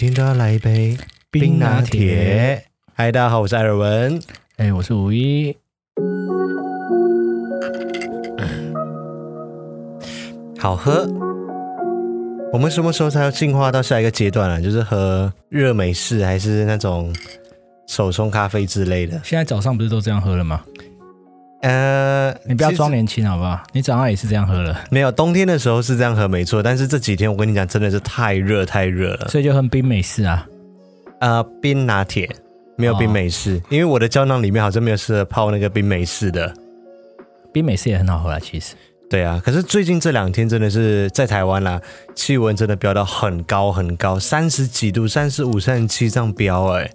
[0.00, 0.96] 每天都要来一杯
[1.30, 2.64] 冰拿铁。
[2.94, 4.18] 嗨，大家好，我是艾尔文。
[4.56, 5.54] 哎，我是五一。
[10.58, 11.06] 好喝。
[12.50, 14.58] 我们什么时候才要进化到下一个阶段啊？
[14.58, 17.14] 就是喝热美式，还是那种
[17.86, 19.20] 手冲咖啡之类的？
[19.22, 20.64] 现在早上不是都这样喝了吗？
[21.62, 23.62] 呃，你不要装年轻好不好？
[23.72, 24.80] 你早上也是这样喝了？
[24.90, 26.62] 没有，冬天的时候是这样喝，没错。
[26.62, 30.46] 但是这几天我跟你讲，真的是太热太热了，所以就喝冰美式啊。
[31.20, 32.28] 呃，冰拿铁
[32.76, 36.54] 没有冰美式，哦，因为我的胶囊里面好像没有适合泡那个冰美式的。
[37.52, 38.74] 冰美式也很好喝啊，其实。
[39.10, 41.78] 对啊，可是最近这两天真的是在台湾啦，
[42.14, 46.90] 气温真的飙到很高很高，三十几度、三十五、三十七这样飙哎。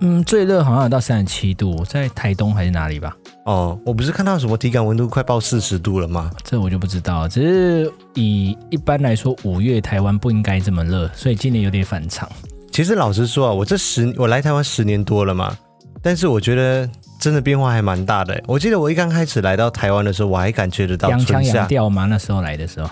[0.00, 3.14] 嗯，最热好像有到三十七度，在台东还是哪里吧？
[3.44, 6.30] 哦，我不是看到什么体感温度快报四十度了吗？
[6.42, 12.28] 这我就不知道，只是以一般来说，五月台湾不应该这么热，所以今年有点反常。
[12.72, 15.56] 其实老实说啊，我这十我来台湾十年多了嘛，
[16.02, 16.88] 但是我觉得。
[17.20, 18.42] 真的变化还蛮大的。
[18.46, 22.06] 我记得我一刚开始来到台湾的时候，我还感觉得到洋腔洋调吗？
[22.06, 22.88] 那时候来的时候，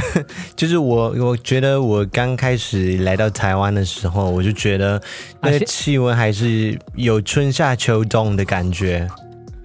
[0.56, 5.00] 就是我我觉得我刚开始来到台湾的时候，我就觉得
[5.40, 9.08] 那个气温还是有春夏秋冬的感觉。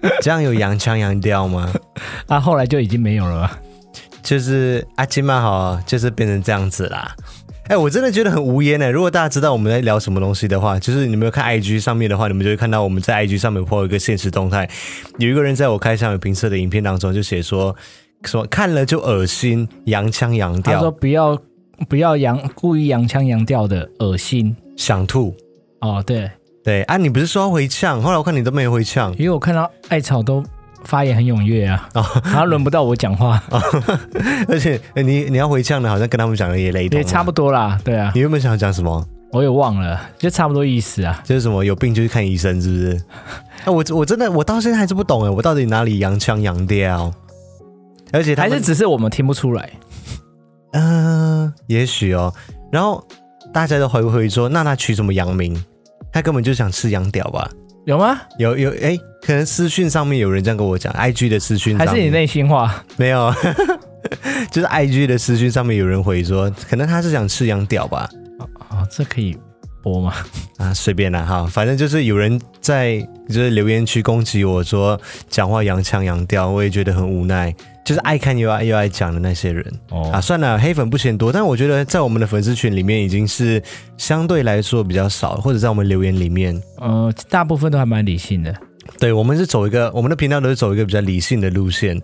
[0.22, 1.72] 这样有洋腔洋调吗？
[2.28, 3.58] 啊，后来就已经没有了吧。
[4.22, 7.16] 就是阿金嘛，好，就是变成这样子啦。
[7.68, 8.90] 哎，我真的觉得很无言呢。
[8.90, 14.68] 如果大家知道我们在聊什么东西的话，就是你们有看 IG 上面的话，你们就会看到我们在 IG 上面 po 一个现实动态，
[15.18, 17.74] 有一个人在我开箱有评测的影片当中就写说，
[18.24, 20.74] 说看了就恶心，洋腔洋调。
[20.74, 21.38] 他说不要
[21.88, 25.34] 不要洋故意洋腔洋调的恶心，想吐。
[25.80, 26.30] 哦，对
[26.64, 28.02] 对啊，你不是说要回呛？
[28.02, 30.42] 后来我看你都没有回呛，因为我看到艾草都。
[30.84, 31.88] 发言很踊跃啊，
[32.24, 33.42] 然后轮不到我讲话，
[34.46, 38.12] 而且你你要回呛的，好像跟他们讲的也雷同，也差不多啦，对啊。
[38.14, 39.04] 你原本想讲什么？
[39.32, 41.20] 我也忘了，就差不多意思啊。
[41.24, 42.92] 就是什么有病就去看医生，是不是？
[43.66, 47.12] 啊，我我真的我到现在还是不懂哎，我到底哪里洋腔洋调？
[48.12, 49.70] 而且还是只是我们听不出来。
[50.72, 52.32] 嗯、呃，也许哦。
[52.70, 53.06] 然后
[53.52, 55.56] 大家都回不回说，那他取什么洋名？
[56.12, 57.50] 他根本就想吃羊屌吧。
[57.86, 58.20] 有吗？
[58.38, 62.84] 有有哎，可能私讯上面有人这样跟我讲，IG 的私讯还是你内心话？
[62.96, 63.32] 没有，
[64.52, 68.08] 就是 IG 的私讯上面有人回说，可能他是想吃羊屌吧？
[68.68, 69.34] 啊、哦，这可以
[69.88, 70.14] 播吗？
[70.58, 77.54] 啊，随便啦哈，反正就是有人在就是留言区攻击我说讲话洋腔洋调，我也觉得很无奈。
[77.84, 83.62] 就是爱看又爱又爱讲的那些人哦啊，算了，黑粉不嫌多，但我觉得在我们的粉丝群里面已经是
[83.96, 88.54] 相对来说比较少，或者在我们留言里面，呃，大部分都还蛮理性的。
[88.98, 91.98] 对，我们是走一个我们的频道都是走一个比较理性的路线，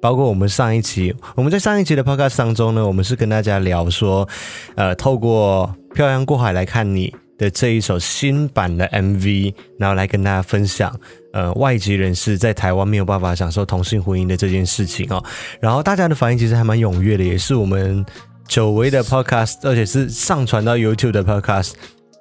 [0.00, 4.28] 包括我们上一期，我们在上一期的 podcast 当中呢，我们是跟大家聊说，
[4.74, 10.94] 呃，透过漂洋过海来看你的这一首新版的 MV，然后来跟大家分享。
[11.32, 15.22] 呃，外籍人士在台湾没有办法享受同性婚姻的这件事情哦，
[15.60, 18.04] 然后大家的反应其实还蛮踊跃的，也是我们
[18.48, 21.72] 久违的 podcast，而且是上传到 YouTube 的 podcast。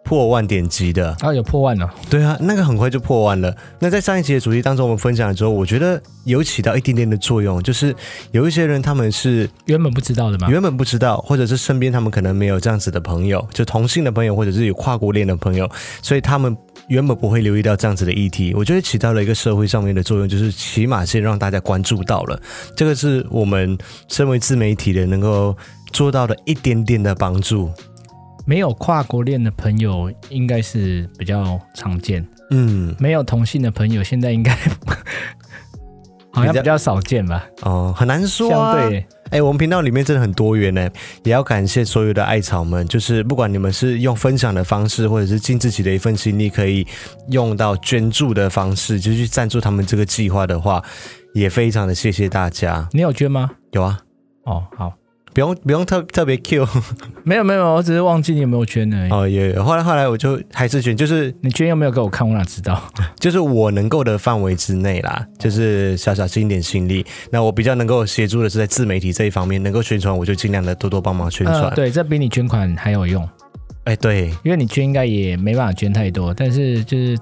[0.08, 1.94] 破万点击的啊，有破万了。
[2.10, 3.54] 对啊，那个很快就破万了。
[3.78, 7.94] 那在上一集的主题当中，我们分享了之后，我觉得有起到一点点的作用，就是
[8.32, 10.48] 有一些人他们是原本不知道的吗？
[10.50, 15.70] 原本不知道，或者是身边他们可能没有这样子的朋友，就同性的朋友，或者是有跨国恋的朋友，
[16.02, 16.56] 所以他们
[16.88, 18.54] 原本不会留意到这样子的议题。
[18.54, 22.40] 我觉得起到了一个社会上面的作用，就是起码先让大家关注到了。
[22.78, 25.54] 这个是我们身为自媒体的能够
[25.92, 27.70] 做到的一点点的帮助。
[28.48, 34.58] 没有跨国恋的朋友应该是比较常见，嗯，没有同性的朋友现在应该
[36.32, 37.46] 好像比较少见吧？
[37.64, 38.80] 哦，很难说啊。
[38.80, 40.90] 相对，哎，我们频道里面真的很多元呢，
[41.24, 46.88] 也要感谢所有的艾草们，就是不管你们是用分享的方式，或者是尽自己的一份心力，可以
[47.30, 50.82] 用到捐助的方式，就去赞助他们这个计划的话，
[51.34, 52.88] 也非常的谢谢大家。
[52.94, 53.52] 你有捐吗？
[53.72, 54.00] 有啊。
[54.46, 54.94] 哦，好。
[55.38, 56.68] 不用不用特特别 Q，
[57.24, 59.12] 没有没有，我只是忘记你有没有捐而已。
[59.12, 59.64] 哦，也有。
[59.64, 62.82] 后来后来我就还是捐，就是你捐有没有给我看，我哪知道？
[63.20, 67.06] 就是我能够的范围之内啦，就是小小尽一点心力。
[67.30, 71.66] 那我比较能够协助的是在自媒体这一方面，能够宣传我就尽量的多多帮忙宣传。
[71.66, 73.30] 呃，对，这比你捐款还有用。
[73.84, 77.16] 哎，对，因为你捐应该也没办法捐太多，但是就是。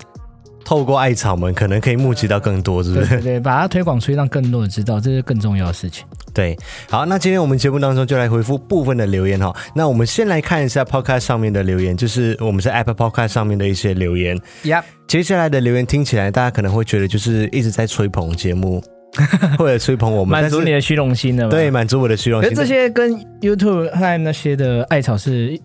[0.65, 3.07] 透过艾草们，可能可以募集到更多，是不是？
[3.07, 6.05] 对，对，对，把它推广出去，让更多人知道，这是更重要的事情。
[6.33, 6.57] 对，
[6.89, 9.55] 好，那今天我们节目当中就来回复部分的留言哈。
[9.73, 14.37] 那我们先来看一下 Podcast 上面的留言，就是我们在 Apple Podcast 上面的一些留言。
[14.63, 14.83] Yep。
[15.07, 18.83] 接下来的留言听起来，大家可能会觉得就是一直在吹捧节目，
[19.57, 21.51] 或者吹捧我们，满足你的虚荣心的吗？
[21.51, 22.53] 对，满足我的虚荣心。
[22.55, 25.57] 这些跟 YouTube 和那些的艾草是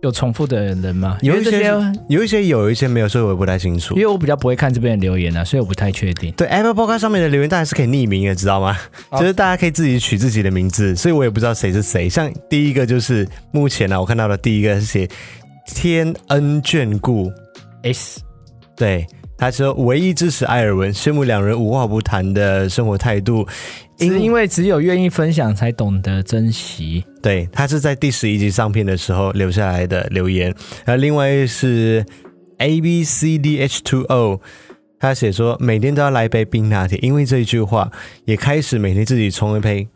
[0.00, 1.18] 有重复的人吗？
[1.22, 1.64] 有一些
[2.08, 3.94] 有一些有一些没有，所以我也不太清楚。
[3.94, 6.32] 因为我比较不会看这边的留言啊，所以我不太确定。
[6.32, 8.76] 对，Apple Podcast 上面的留言当然是可以匿名的，知道吗？
[9.10, 12.08] 哦、就是大家可以自己取自己的名字，所以我也不知道谁是谁。
[12.08, 15.08] 像第一个就是目前呢、啊，我看到的第一个是写
[15.66, 17.32] 天恩眷顾
[17.82, 18.20] S，
[18.76, 19.06] 对。
[19.38, 23.46] 他说：“唯一支持艾尔文，羡慕两人无话不谈的生活态度，
[23.96, 30.52] 是因为只有愿意分享，才懂得珍惜。”对，他是在第十一集上片的时候留下来的留言。
[30.84, 32.04] 然后另外是
[32.58, 34.40] A B C D H Two O，
[34.98, 37.88] 他写说每天都要来一杯冰拿铁，因为这一句话，
[38.24, 39.86] 也开始每天自己冲一杯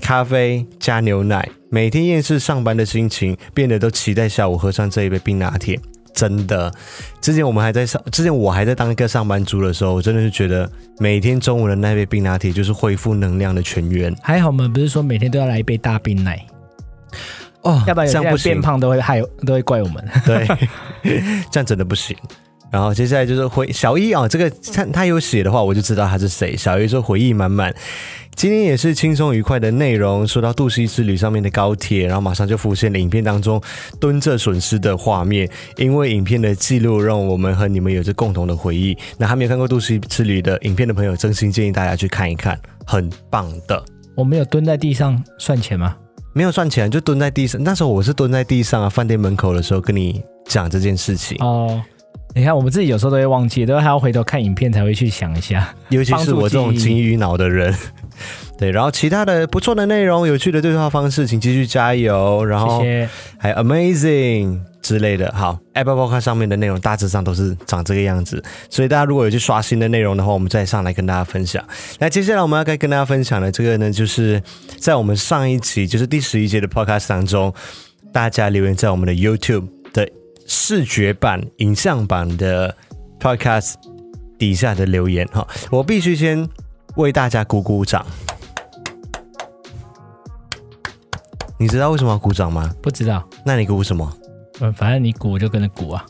[0.00, 5.78] 咖啡加牛奶，每天厌世上班的心情变得都期待下午喝上这一杯冰拿铁。
[6.14, 6.72] 真的，
[7.20, 14.14] 之前我们还在上，之前我还在当一个上班族的时候，我真的是觉得每天中午的那杯冰拿铁就是恢复能量的泉源。
[14.22, 16.44] 还好我们不是说每天都要来一杯大冰奶
[17.62, 20.08] 哦，要不然这样不变胖都会害，都会怪我们。
[20.26, 20.46] 对，
[21.50, 22.16] 这样真的不行。
[22.72, 26.56] 然后接下来就是回小一啊，这个他他有写的话，我就知道他是谁。
[26.56, 27.72] 小一说回忆满满。
[28.34, 33.60] 今天也是轻松愉快的内容，说到渡西之旅上面的高铁，然后马上就浮现了影片当中
[34.00, 35.46] 蹲着损失的画面。
[35.76, 38.96] 因为影片的记录，让我们和你们有着共同的回忆。
[39.18, 43.84] 那还没有看过渡西之旅的影片的朋友，真心建议大家去看一看，很棒的。
[44.16, 45.94] 我没有蹲在地上算钱吗？
[46.32, 47.62] 没有算钱，就蹲在地上。
[47.62, 51.82] 那时候我是蹲在地上啊，饭店门口的时候跟你讲这件事情哦。
[52.34, 55.74] 你看，我们自己有时候都会忘记，都还要回头看影片才会去想一下。
[55.90, 57.74] 尤其是我这种金鱼脑的人，
[58.58, 58.70] 对。
[58.70, 62.42] 然后其他的不错的内容、有趣的对话方式，请继续加油。
[62.44, 62.82] 然后
[63.36, 65.30] 还有 amazing 之类的。
[65.36, 68.42] 好，Apple Podcast 上面的内容大致上都是长这个样子。
[68.70, 71.62] 所以大家如果有去刷新的内容的话，我们再上来跟大家分享。
[71.98, 74.42] 那接下来我们要该跟大家分享的这个呢，就是
[74.78, 77.52] 在我们上一集，就是第十一节的 Podcast 当中，
[78.10, 79.81] 大家留言在我们的 YouTube 的。
[80.46, 82.74] 视觉版、影像版的
[83.20, 83.74] Podcast
[84.38, 86.48] 底下的留言哈，我必须先
[86.96, 88.04] 为大家鼓鼓掌。
[91.58, 92.74] 你知道为什么要鼓掌吗？
[92.82, 93.22] 不知道。
[93.46, 94.18] 那你鼓什么？
[94.60, 96.04] 嗯，反正你鼓我就跟着鼓啊。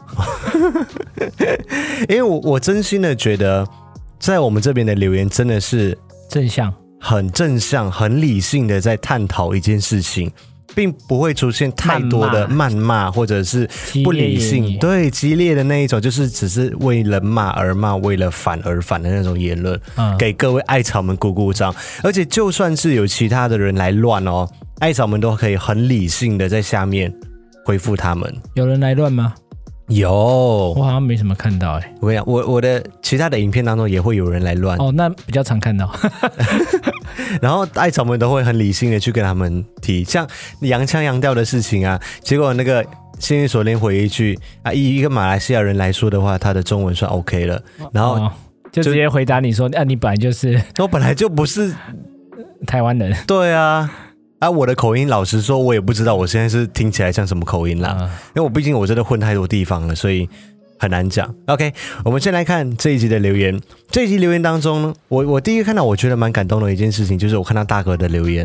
[2.09, 3.67] 因为我我真心的觉得，
[4.19, 5.97] 在我们这边的留言真的是
[6.29, 10.33] 正向，很正向、很理性的在探讨一件事情。
[10.75, 13.69] 并不会出现太多的谩骂或者是
[14.05, 19.79] 不理性，对激烈的那一种，就是只是为了骂而骂，为了反而反的那种言论。
[19.97, 21.75] 嗯，给各位艾草们鼓鼓掌。
[22.03, 24.49] 而且就算是有其他的人来乱哦，
[24.79, 27.13] 艾草们都可以很理性的在下面
[27.65, 28.35] 回复他们。
[28.55, 29.35] 有人来乱吗？
[29.89, 30.11] 有，
[30.77, 31.95] 我好像没什么看到哎。
[32.01, 34.79] 我跟你讲，我我的其他的影片当中也会有人来乱。
[34.79, 35.91] 哦，那比较常看到。
[37.43, 40.27] 然后艾草们都会很理性的去跟他们提，像
[40.61, 42.85] 洋腔洋调的事情啊，结果那个
[43.19, 47.61] 幸运锁链回一句啊，以一个马来西亚人来说的话，他的中文算 OK 了，
[47.93, 48.31] 然后
[48.71, 51.75] 就，就直接回答你说，啊，你本来就是，我本来就不是
[52.67, 53.91] 台湾人，对啊，
[54.43, 57.97] 啊，我的口音，老实说，我也不知道我现在是听起来像什么口音啦，
[58.35, 60.29] 因为我毕竟我真的混太多地方了，所以。
[60.79, 61.33] 很难讲。
[61.47, 61.73] OK，
[62.05, 63.57] 我们先来看这一集的留言。
[63.89, 68.45] 这一集留言当中呢，我我第一个看到我觉得蛮感动的一件事情，就是我看到大哥的留言。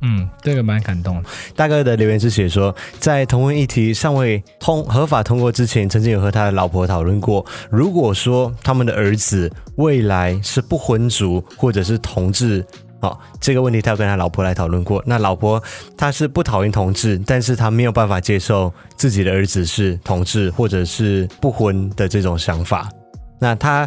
[0.00, 1.28] 嗯，这个蛮感动的。
[1.54, 12.64] 大哥的留言是写说，在同婚议题尚未通合法通过之前，曾经有和他的老婆讨论过，如果说他们的儿子未来是不婚族或者是同志。
[13.04, 15.02] 好，这个问题他要跟他老婆来讨论过。
[15.04, 15.62] 那老婆
[15.94, 22.88] 他是不讨厌同志，但是他没有办法接受自己的儿子是同志或者是不婚的这种想法。
[23.38, 23.86] 那他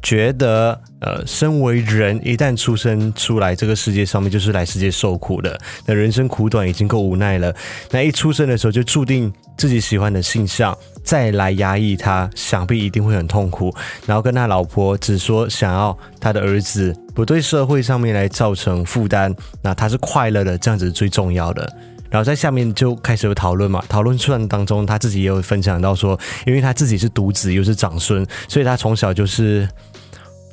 [0.00, 5.58] 觉得，呃，身为人，一旦出生出来这个世界上面就是来世界受苦的。
[5.84, 7.52] 那人生苦短已经够无奈了，
[7.90, 13.74] 那一出生的时候就注定自己喜欢的性向，再来压抑他，想必一定会很痛苦。
[14.06, 16.96] 然后跟他老婆只说想要他的儿子。
[17.14, 21.70] 不对社会上面来造成负担，那他是快乐的，这样子是最重要的。
[22.08, 29.68] 然后在下面就开始有讨论嘛，讨论串当中他自己也有分享到说，因为他自己是独子又是长孙，所以他从小就是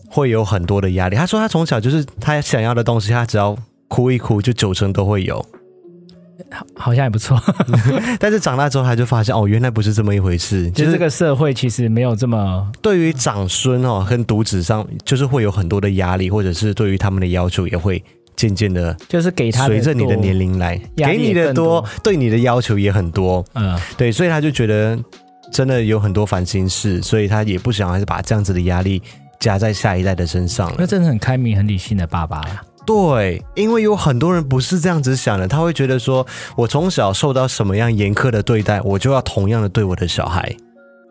[0.09, 1.15] 会有很多的压力。
[1.15, 5.45] 他说他从小就是他想要的东西，他只要哭一哭，就九成都会有。
[6.51, 7.41] 好，好像也不错，
[8.19, 10.69] 但是长大之后他就发现哦，原来不是这么一回事。
[10.71, 18.03] 就是这个社会其实没有这么对于长孙哦，跟独子上就是会有很多的压力，或者是对于他们的要求也会
[18.35, 23.45] 渐渐的，就是给他随着你的年龄来给你的多，对你的要求也很多。
[23.53, 24.97] 嗯，对，所以他就觉得
[25.51, 29.01] 真的有很多烦心事，所以他也不想还是把这样子的压力
[29.39, 30.73] 加在下一代的身上。
[30.77, 32.61] 那真的很开明、很理性的爸爸了。
[32.85, 40.55] 对，因为有很多人不是这样子想的，他会觉得说，我从小受到什么样严苛的对待，我就要同样的对我的小孩。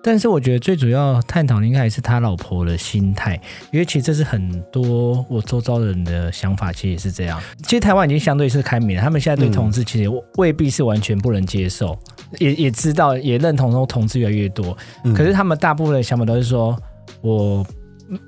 [0.03, 3.41] 但是我觉得最主要探讨的应该还是他老婆的心态，
[3.73, 7.41] 因为其实这是很多我周遭的人的想法，其实也是这样。
[7.63, 11.99] 其实台湾已经相对是开明了，他们现在对同志其实未必是完全不能接受，
[12.33, 16.77] 嗯、也也知道也认同说同志越来越多，嗯、可是他们大部分的想法都是说
[17.21, 17.65] 我。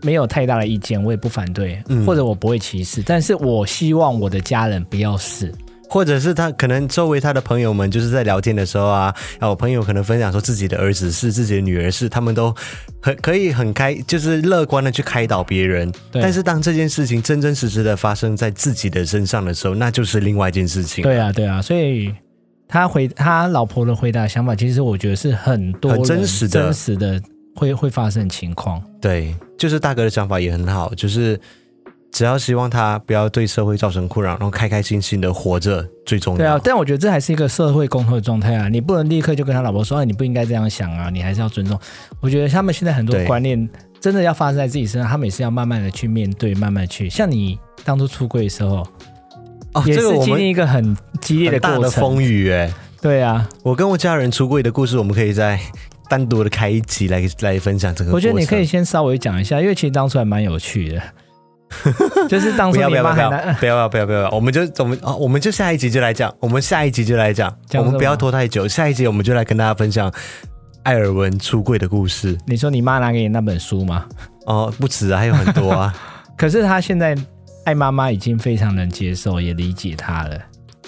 [0.03, 5.53] 没有太大的意见，我也不反对，嗯、或者我不会歧视，但是我希望我的家人不要是，
[5.89, 12.55] 或者是他可能周围他的朋友们就是在聊天的时候啊，然后我朋友可能分享说自己的儿子是，自己的女儿是，他们都
[13.01, 15.93] 很可以很开，就是乐观的去开导别人。
[16.13, 21.03] 但是当这件事情真真实实的发生在自己的身上的时候，那就是另外一件事情。
[21.03, 22.15] 对啊，对啊，所以
[22.69, 27.21] 他回他老婆的回答想法，其实我觉得是很多很真实的，真实的。
[27.61, 31.39] 会会发生情况，对，就是大哥的想法也很好，就是
[32.11, 36.39] 只要希望他不要对社会造成困扰，然后开开心心的活着最重要。
[36.39, 41.79] 对啊，但我觉得这还是一个社会沟通的状态啊，你不能立刻就跟他老婆说，啊，你不应该这样想啊，你还是要尊重。
[42.21, 43.69] 我觉得他们现在很多观念
[44.01, 47.11] 真的要发生在自己身上，他们也是要慢慢的去面对，慢慢去。
[47.11, 48.87] 像你当初出柜的时候，
[49.75, 55.61] 哦，也是经历一个很激烈的，大的风雨，哎，对啊，我跟我家人出柜的故事，我们可以在。
[56.11, 61.01] 单独的开一集来来分享这个，我觉得你可以先稍微讲一下，因为其实当初还蛮有趣的，
[62.29, 70.13] 就是当初你妈还难，不要不要不要不要，我们就我们啊，我们就下一集就来讲，我们下一集就来讲，我们不要拖太久，下一集我们就来跟大家分享
[70.83, 72.37] 艾尔文出柜的故事。
[72.45, 74.05] 你说你妈拿给你那本书吗？
[74.47, 75.95] 哦，不止啊，还有很多啊。
[76.37, 77.17] 可是他现在
[77.67, 80.37] 艾妈妈已经非常能接受，也理解他了。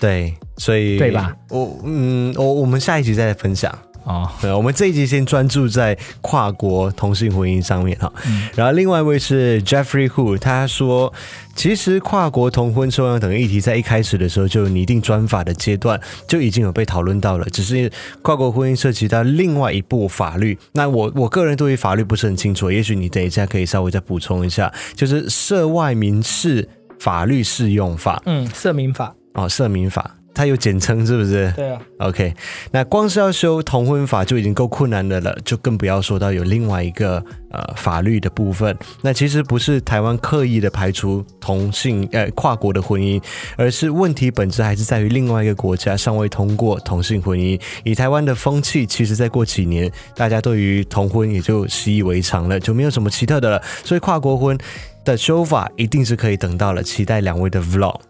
[0.00, 1.32] 对，所以对吧？
[1.48, 3.72] 我嗯，我我们下一集再来分享。
[4.04, 8.12] 哦，对，我们这一集先专注在跨国同性婚姻上面哈。
[8.26, 11.12] 嗯、然后另外一位是 Jeffrey Hu，他说，
[11.54, 17.90] 其实跨国同婚、收养等议题在一开始的时候就拟定专法的阶段就已经有被讨论到了，只是
[18.22, 20.58] 跨国婚姻涉及到另外一部法律。
[20.72, 26.68] 那我我个人对于法律不是很清楚，也许你等一下可以稍微再补充一下，就是涉外民事
[26.98, 30.16] 法律适用法，嗯，涉民法哦，涉民法。
[30.34, 31.52] 它有简称是不是？
[31.56, 31.80] 对啊。
[31.98, 32.34] OK，
[32.70, 38.76] 那光是要修同婚法就已经够困难的了，就更不要说到有另外一个呃法律的部分。
[39.02, 43.22] 那其实不是台湾刻意的排除同性呃跨国的婚姻，
[43.56, 47.60] 而是问题本质还是在于另外一个国家尚未通过同性婚姻。
[47.84, 53.62] 以台湾的风气，其实再过几年，大家对于同婚也就习以为常了，就没有什么奇特的了。
[53.84, 54.58] 所以跨国婚
[55.04, 58.00] 的修法一定是可以等到了，期待两位的 Vlog。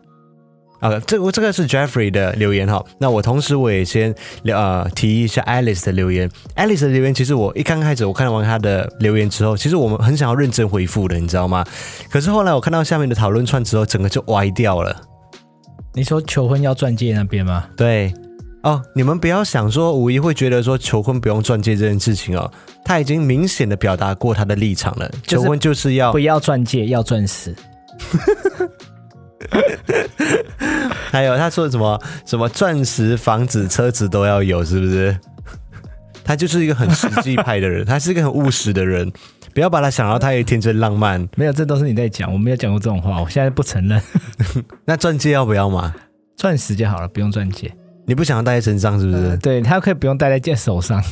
[0.83, 2.85] 啊，这个这个是 Jeffrey 的留言哈。
[2.99, 6.29] 那我同时我也先呃提一下 Alice 的留言。
[6.57, 11.65] Alice 的留言其实我一刚开始我看完他的留言之后，其实我们很想要认真回复的，你知道吗？
[12.11, 14.95] 可是后来我看到下面的讨论串之后，整个就歪掉了。
[15.95, 17.69] 你说求婚要钻戒那边吗？
[17.77, 18.13] 对。
[18.65, 22.49] 哦，你们不要想说五一会觉得说求婚不用钻戒这件事情哦，
[22.85, 25.11] 他已经明显的表达过他的立场了。
[25.27, 27.55] 求婚就是要不要钻戒，要钻石。
[31.11, 35.17] 还有他说什么什么钻石、房子、车子都要有，是不是？
[36.25, 39.11] 他就是一个很实际派的人， 他是一个很务实的人。
[39.55, 41.29] 不要把他想到他也天真浪漫。
[41.37, 44.01] 没有，这都是你在讲，我没有讲过这种话，我现在不承认。
[44.87, 45.95] 那钻戒要不要嘛？
[46.37, 47.71] 钻石就好了，不用钻戒。
[48.07, 49.19] 你不想要戴在身上，是不是？
[49.25, 51.03] 呃、对，他可以不用戴在戒手上。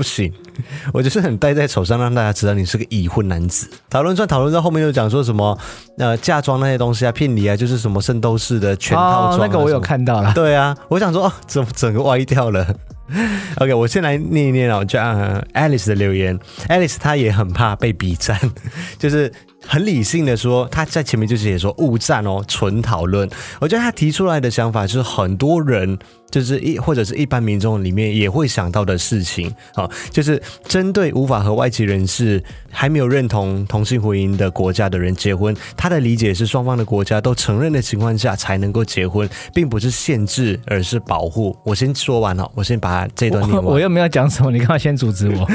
[0.00, 0.32] 不行，
[0.94, 3.68] 我就是很戴在手上，让大家知道你是个已婚男子。
[3.90, 5.58] 讨论串讨论到后面又讲说什么
[5.98, 10.32] 呃嫁妆那些东西啊，聘礼啊，就是什么圣斗士的全套装，啊哦，那个我有看到了。
[10.32, 12.66] 对啊，我想说哦，怎么整个歪掉了？
[13.60, 16.38] OK，我先来念一念啊，就按 Alice 的留言
[16.70, 18.40] ，Alice 她也很怕被比战，
[18.98, 19.30] 就是。
[19.66, 23.28] 很理性的说，他在前面就是也说勿战哦，纯讨论。
[23.60, 25.98] 我觉得他提出来的想法是很多人
[26.30, 41.56] 就是一或者是一般民众里面也会想到的事情啊，就是针对无法和外籍人士还没有认同同性婚姻的国家的人结婚，他的理解是双方的国家都承认的情况下才能够结婚，并不是限制，而是保护。
[41.64, 43.64] 我先说完了，我先把这段念完。
[43.64, 45.46] 我，我又没有讲什么，你干嘛先阻止我？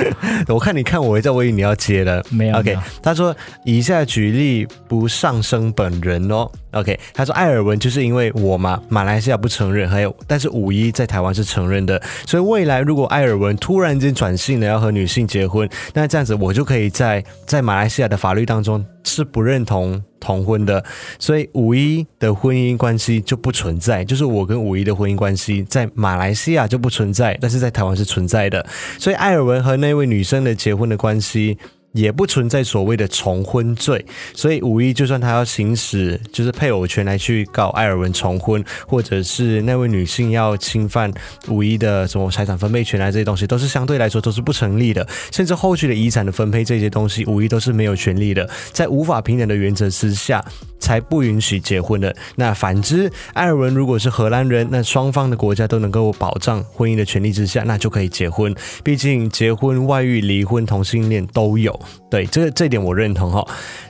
[0.54, 2.58] 我看你看我在，我以为你要接了，没有。
[2.58, 3.95] OK，他说以下。
[3.96, 20.84] 再举例不上升本人哦，OK，他说艾尔文就是因为我嘛，马来西亚不承认，还有但是五一在台湾是承认的，所以未来如果艾尔文突然间转性了要和女性结婚，那这样子我就可以在在马来西亚的法律当中是不认同同婚的，
[21.18, 28.66] 所以五一的婚姻关系就不存在，就是我跟五一的婚姻关系在马来西亚就不存在，但是在台湾是存在的，
[29.00, 31.58] 所以艾尔文和那位女生的结婚的关系。
[31.96, 41.10] 也不存在所谓的重婚罪，所以五一就算他要行使就是配偶权来去告艾尔文重婚，或者是那位女性要侵犯
[41.48, 50.44] 五一的什么财产分配权啊，这些东西都是相对来说都是不成立的，甚至后续的遗产的分配这些东西，五一都是没有权利的，在无法平等的原则之下
[50.78, 52.14] 才不允许结婚的。
[52.36, 58.54] 那反之，艾尔文如果是荷兰人，那双方的国家都能够保障婚姻的权利之下，那就可以结婚。
[58.84, 61.80] 毕竟结婚、外遇、离婚、同性恋都有。
[62.10, 63.46] 对，这个这点我认同哈。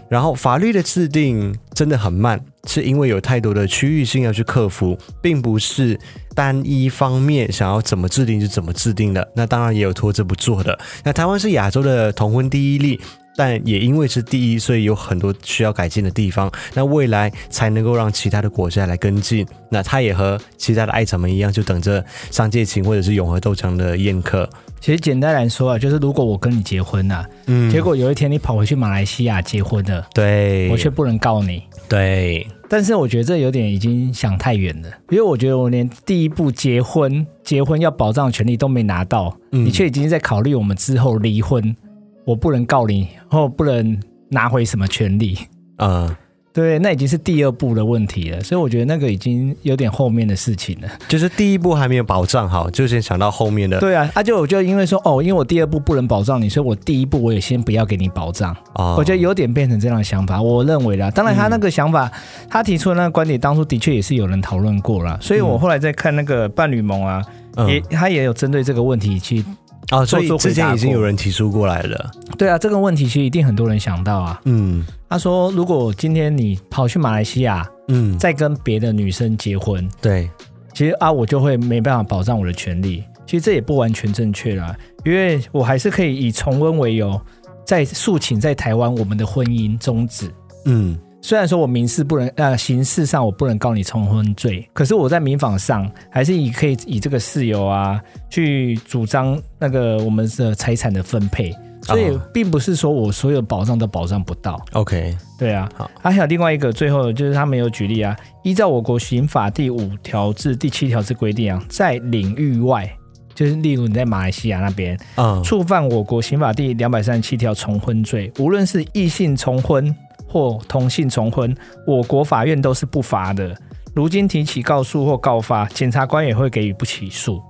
[0.08, 6.00] 然后法律的制定真的很慢，是因为有太多的区域性要去克服，并不是
[6.36, 9.28] 单一方面想要怎么制定就怎么制定的。
[9.36, 10.78] 那当然也有拖着不做的。
[11.04, 13.02] 那台湾是亚洲的同婚第一例，
[13.36, 16.52] 但也因为是第一，所以有很多需要改进的地方。
[16.76, 19.46] 那未来才能够让其他的国家来跟进。
[19.72, 24.48] 那他也和其他的爱草们一样，就等着上界情或者是永和豆浆的宴客。
[24.86, 32.46] 其实简单来说啊，就是如果我跟你结婚了，嗯，结果有一天你跑回去马来西亚结婚了，对，我却不能告你，对。
[32.70, 41.76] 但是我觉得这有点已经想太远了，因为我觉得我连第一步结婚、结婚要保障的权利都没拿到，嗯，你却已经在考虑我们之后离婚，
[42.24, 44.00] 我不能告你，或不能
[44.30, 45.36] 拿回什么权利，
[45.78, 46.16] 嗯。
[46.56, 50.88] 对，那已经是第二步的问题了，所以我觉得那个已经有点后面的事情了。
[51.06, 53.78] 就是第一步还没有保障好，就先想到后面的。
[53.82, 58.56] 对啊，啊就我就因为说哦，因为我第二步不能保障你，所以我第一步我也先不要给你保障。
[58.76, 60.42] 哦，我觉得有点变成这样的想法。
[60.42, 65.20] 我认为啦，当然他那个想法，嗯、他提出的那个观点，当初的确也是有人讨论过了。
[65.22, 67.22] 所以我后来在看那个伴侣盟啊，
[67.58, 69.44] 嗯、也他也有针对这个问题去。
[69.92, 72.12] 哦，所以之前已经有人提出过来了。
[72.38, 74.42] 对啊，这个问题其实一定很多人想到啊。
[74.46, 80.30] 嗯，他说，如果今天你跑去马来西亚，嗯，再跟别的女生结婚，对，
[80.74, 83.04] 其实啊，我就会没办法保障我的权利。
[83.28, 87.20] 其实这也不完全正确啦，因为我还是可以以重温为由，
[87.66, 90.32] 再诉请在台湾我们的婚姻终止。
[90.66, 90.98] 嗯。
[91.26, 104.64] 虽然说我民事不能，呃，刑事上我不能告你重婚罪，可是我在民法上还是以可以以这个事由啊去主张那个我们的财产的分配，所以并不是说我所有保障都保障不到。
[104.74, 112.88] OK，对啊，好，还有另外一个，最后就是他没有举例啊，依照我国刑法第五条至第七条之规定啊，在领域外，
[113.34, 119.92] 就是例如你在马来西亚那边，嗯，触犯我国刑法第两百三十七条重婚罪，无论是异性重婚。
[120.28, 121.56] 或同性重婚，
[121.88, 123.56] 我国法院都是不罚的。
[123.94, 127.42] 如今提起告诉或告发，检察官也会给予不起诉。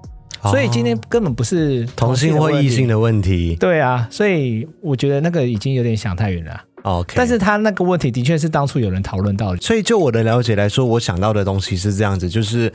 [0.43, 3.55] 哦、所以今天根本不是同性或异性的问题。
[3.55, 6.61] 对啊，所以我觉得那个已经有点想太远了。
[6.83, 9.57] OK，但是他那个问题的确是当初有人讨论到的。
[9.57, 12.71] 所以就我的了解来说，我想到的东西是这样子，就是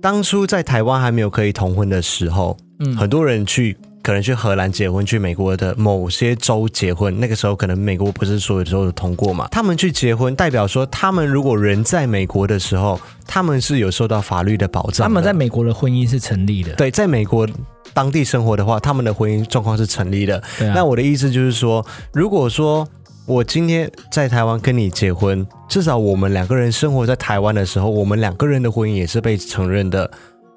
[0.00, 3.76] 当初在台湾还没有可以同婚的时候，嗯，很多人去。
[4.04, 9.48] 可能去荷兰结婚，去美国的某些州结婚，那个时候可能美国不是所有州都通过嘛？
[9.50, 15.08] 他们去结婚，代表说他们如果人在美国的时候，他们是有受到法律的保障。
[15.08, 16.74] 他们在美国的婚姻是成立的。
[16.74, 17.48] 对，在美国
[17.94, 20.36] 当地生活的话，他们的婚姻状况是成立的。
[20.36, 20.72] 啊。
[20.74, 22.86] 那我的意思就是说，如果说
[23.24, 30.10] 我今天在台湾跟你结婚，至少我们两个人生活在台湾的时候，我们两个人的婚姻也是被承认的，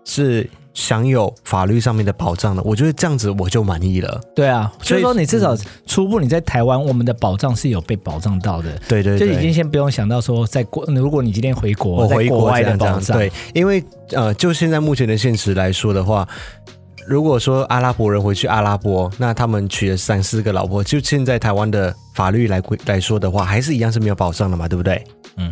[0.03, 0.49] 是。
[0.77, 4.21] 享有法律上面的保障的，我觉得这样子我就满意了。
[4.35, 8.69] 对啊，所以说你至少初步你在台湾，我们的保障是有被保障到的。
[8.87, 13.17] 对对，对，就已经先不用想到说在国，如果你今天回国，我回国外的保障。
[13.17, 16.27] 对，因为呃，就现在目前的现实来说的话，
[17.07, 25.03] 如果说阿拉伯人回去阿拉伯，那他们娶了三四个老婆，就现在台湾的法律来规来说的话，还是一样是没有保障的嘛，对不对？
[25.37, 25.51] 嗯。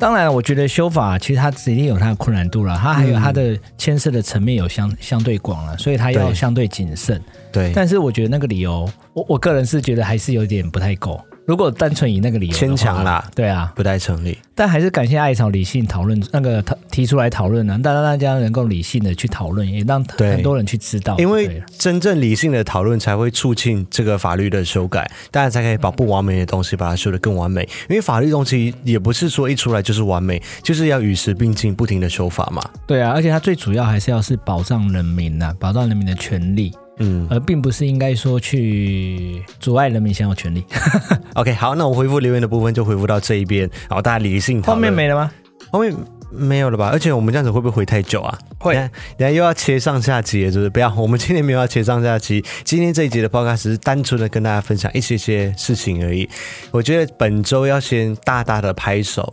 [0.00, 7.22] 当然，我觉得修法其实它一定有它的困难度了，它还有它的牵涉的层面有相相对广了，所以它要相对谨慎。
[7.52, 11.20] 对，但是我觉得那个理由，我我个人是觉得还是有点不太够。
[11.46, 14.38] 如果单纯以那个理由牵强啦，对啊，不太成立。
[14.54, 21.16] 但还是感谢艾草理性讨论那个提出来讨论呢，让大家能够理性的去讨论，也让很多人去知道。
[21.18, 27.62] 因为真正理性的讨论才会促进这个法律的修改，大家才可以把不完美的东西把它修得更完美。
[27.88, 32.62] 因为法律东西也不是说一出来就是完美，就是要与时并进，不停的修法嘛。
[32.86, 36.72] 对啊，而且它最主要还是要是保障人民呐，保障人民的权利。
[36.98, 40.64] 嗯，而并不是应该说去阻碍人民享有权利。
[41.34, 44.76] OK，好，那我回复留言的部分就回复到这一边，然后大家理性讨论。
[44.76, 45.30] 后面没了吗？
[45.70, 45.94] 后面
[46.30, 46.90] 没有了吧？
[46.92, 48.38] 而且我们这样子会不会回太久啊？
[48.58, 50.70] 会，等下又要切上下集，是不是？
[50.70, 52.44] 不要，我们今天没有要切上下集。
[52.64, 56.28] 今天这一集的 Podcast 只是单纯的跟大家分享一些些事情而已。
[56.70, 59.32] 我觉得本周要先大大的拍手，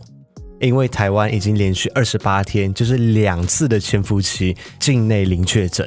[0.60, 5.86] 因为台湾已经连续二十八天，就是两次的潜伏期，境内零确诊。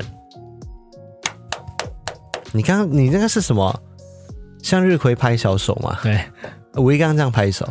[2.54, 3.82] 你刚刚你那个是什么？
[4.62, 5.98] 向日葵拍小手嘛。
[6.04, 6.24] 对，
[6.74, 7.68] 我一刚刚这样拍手，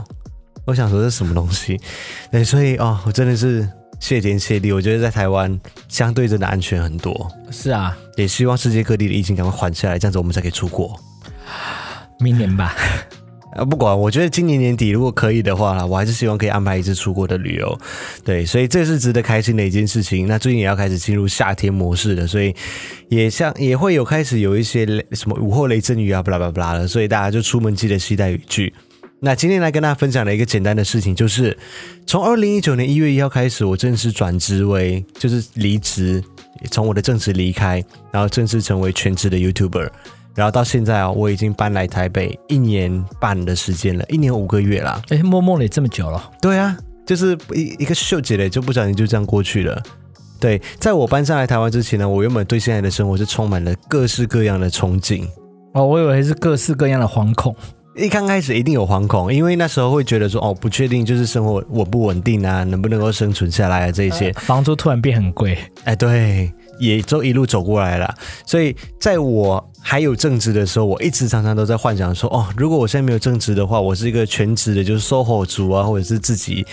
[0.64, 1.80] 我想说这是什么东西？
[2.32, 3.68] 对，所以哦，我真的是
[4.00, 7.30] 谢天谢地，我觉得在台湾相对真的安全很多。
[7.50, 10.98] 是啊，也希望世界各地的疫情赶快缓下来，这样子我们才可以出国。
[12.18, 12.74] 明年吧。
[13.60, 17.78] 啊，不管，我觉得今年年底如果可以的话，我还是希望可以安排一次出国的旅游。
[18.24, 20.26] 对，所以这是值得开心的一件事情。
[20.26, 22.54] 那最近也要开始进入夏天模式了，所以
[23.10, 28.72] 也像也会有开始有一些什么午后雷阵雨啊，巴拉巴拉的，所以大家就出门记得携带雨具。
[29.20, 31.54] 那今天来跟大家分享的一个简单的事情，就是
[32.06, 36.24] 从二零一九年一月一号开始，我正式转职为就是离职，
[36.70, 39.90] 从我的正职离开，然后正式成为全职的 YouTuber。
[40.34, 45.02] 然后到现在啊，我已经搬来台北一年半的时间了，一年五个月啦。
[45.08, 46.30] 哎，默默的也这么久了。
[46.40, 49.82] 对啊，就是一一个秀姐嘞，就不小心就这样过去了。
[50.38, 55.26] 对，在我搬上来台湾之前呢，我原本对现在的生活是充满了各式各样的憧憬。
[55.74, 57.54] 哦，我以为是各式各样的惶恐。
[57.96, 64.32] 一刚开始一定有惶恐，因为那时候会觉得说，哦，不确定就是生活稳不稳定啊，能不能够生存下来啊，这些。
[64.34, 65.58] 房租突然变很贵。
[65.84, 66.50] 哎，对。
[66.80, 68.12] 也就一路走过来了，
[68.46, 76.66] 所以在我还有正职的时候，我一直常常都在幻想说，哦，如果我现在没有正职的话，我是一个全职的，就是 SOHO 族啊，或者是自己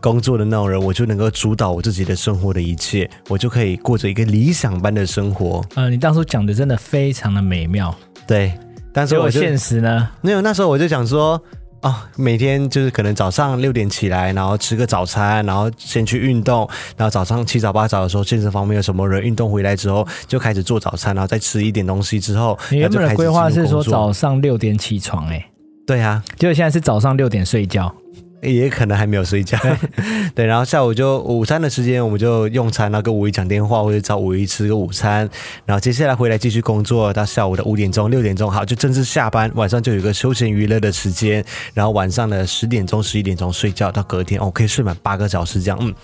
[0.00, 5.62] 工作的那种人，我就能够主导我自己的生活的一切，我就可以过着一个理想般的生活。
[5.74, 7.94] 呃，你当初讲的真的非常的美妙，
[8.26, 8.52] 对，
[8.92, 10.08] 但是我现实呢？
[10.22, 11.40] 没有，那时候我就想说。
[11.82, 25.50] 哦，每天就是可能早上六点起来，然后吃个早餐，然后先去运动，然后早上七早八早的时候，健身房没有什么人，运动回来之后就开始做早餐，然后再吃一点东西之后，你原本的规划是说早上六点起床，欸，哎，
[25.86, 27.94] 对啊，结果现在是早上六点睡觉。
[28.42, 29.58] 也可能还没有睡觉，
[30.34, 35.28] 对，然后下午就午餐的时间，我们就用餐，然后跟五一讲电话，或者找五一吃个午餐，
[35.66, 45.94] 然后接下来回来继续工作，到下午的五点钟、六点钟，好，就正式下班，晚上就有一个休闲娱乐的时间，然后晚上的十点钟、十一点钟睡觉，到隔天哦，可以睡满八个小时，这样，嗯，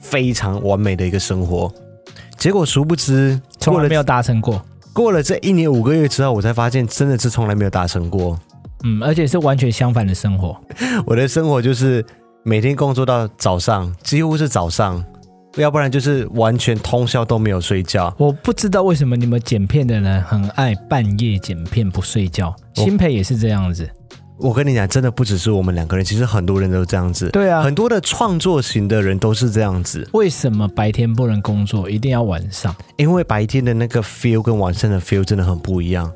[0.00, 1.72] 非常完美的一个生活。
[2.38, 4.64] 结果殊不知，从来没有达成过。
[4.92, 8.38] 过了这一年五个月之后，我才发现，真的是从来没有达成过。
[8.84, 10.58] 嗯，而且是完全相反的生活。
[11.06, 12.04] 我的生活就是
[12.44, 15.04] 每天工作到早上，几乎是早上，
[15.56, 18.14] 要不然就是完全通宵都没有睡觉。
[18.18, 22.54] 我不知道为什么你们剪片的人很爱半夜剪片不睡觉。
[22.74, 23.88] 新培也是这样子。
[24.42, 27.28] 我跟你讲，真的不只是我们两个人，其实很多人都这样子。
[27.28, 30.08] 对啊，很多的创作型的人都是这样子。
[30.14, 32.74] 为什么白天不能工作，一定要晚上？
[32.96, 36.10] 因为白天的那个 feel 跟晚上的 feel 真的很不一样。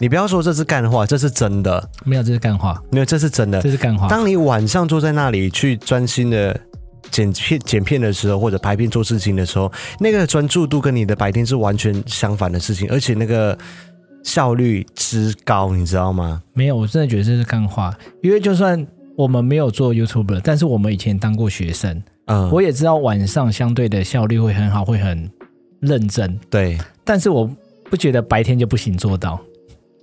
[0.00, 1.90] 你不要说这是干话，这是真的。
[2.04, 2.82] 没有，这是干话。
[2.90, 3.62] 没有，这是真的。
[3.62, 4.08] 这是干话。
[4.08, 6.58] 当你晚上坐在那里去专心的
[7.10, 13.56] 剪片、剪片的时候，或者拍片做事情的时候，那个专注度跟你的白天是完全相反的事情，而且那个
[14.24, 16.42] 效率之高，你知道吗？
[16.54, 17.96] 没有，我真的觉得这是干话。
[18.20, 18.84] 因为就算
[19.16, 25.30] 我们没有做 YouTuber，但是我们以前当过学生，嗯，我也知道晚上相对的效率会很好，会很
[25.80, 26.38] 认真。
[26.50, 27.48] 对，但是我
[27.88, 29.40] 不觉得白天就不行做到。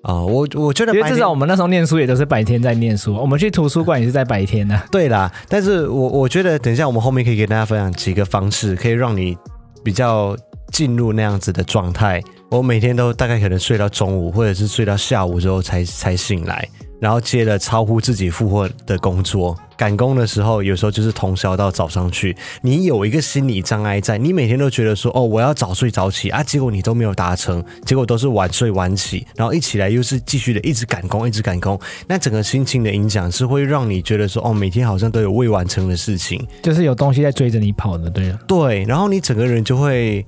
[0.04, 4.86] 啊、哦，我我觉得，因为至少我们那时候念书也都是白天在念书，我们去图书馆也是在白天的、啊。
[4.92, 9.38] 对啦，但是我我觉得，等一下我们后面可以给大家分享几个方式，可以让你
[9.84, 10.36] 比较
[10.72, 12.22] 进入那样子的状态。
[12.50, 16.68] 我每天都大概可能睡到中午，或者是睡到下午之后才才醒来。
[17.02, 22.38] 然后接了超乎自己负荷的工作，赶工的时候，有时候就是通宵到早上去。
[22.62, 40.24] 你有一个心理障碍在，你每天都觉得说，哦，我要早睡早起啊，结果你都没有达成，结果都是晚睡晚起，然后一起来又是继续的一直赶工，一直赶工，那整个心情的影响是会让你觉得说，哦，每天好像都有未完成的事情，就是有东西在追着你跑的，对呀，对，然后你整个人就会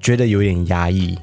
[0.00, 1.16] 觉得有点压抑。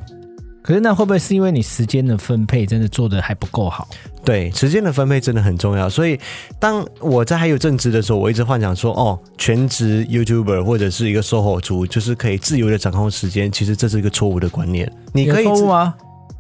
[0.67, 3.88] 可是那会不会是因为你时间的分配真的做的还不够好？
[4.25, 5.89] 对，时间的分配真的很重要。
[5.89, 6.19] 所以
[6.60, 13.49] 当我在还有正职的时候，我一直幻想说，哦，全职 YouTuber 或者是一个 SOHO 族，就是可以自由的掌控时间。
[13.49, 14.91] 其实这是一个错误的观念。
[15.13, 15.95] 你可以错误吗？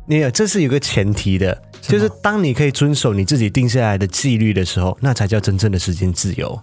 [0.05, 6.61] 你有，这是有个前提的，就是当你可以遵守你自己定下来的纪律的时候，那才叫真正的时间自由。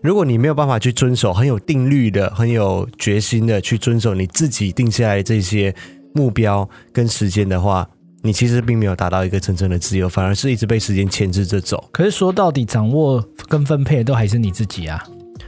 [0.00, 5.74] 如果你没有办法去遵守很有定律的、很有决心的去遵守你自己定下来的这些。
[6.16, 7.86] 目标跟时间的话，
[8.22, 11.84] 你其实并没有达到一个真正的自由，反而是一直被时间牵制着走。
[11.92, 15.00] 可是说到底，掌握跟分配的都还是你自己啊。